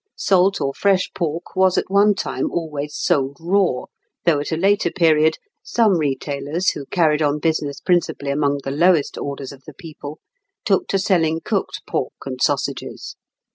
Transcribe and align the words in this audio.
Salt 0.15 0.59
or 0.59 0.73
fresh 0.73 1.11
pork 1.13 1.55
was 1.55 1.77
at 1.77 1.91
one 1.91 2.15
time 2.15 2.49
always 2.49 2.95
sold 2.97 3.37
raw, 3.39 3.85
though 4.25 4.39
at 4.39 4.51
a 4.51 4.57
later 4.57 4.89
period 4.89 5.37
some 5.61 5.99
retailers, 5.99 6.71
who 6.71 6.87
carried 6.87 7.21
on 7.21 7.37
business 7.37 7.79
principally 7.79 8.31
among 8.31 8.59
the 8.63 8.71
lowest 8.71 9.15
orders 9.15 9.51
of 9.51 9.61
the 9.67 9.75
people, 9.75 10.17
took 10.65 10.87
to 10.87 10.97
selling 10.97 11.39
cooked 11.39 11.83
pork 11.85 12.13
and 12.25 12.41
sausages. 12.41 13.15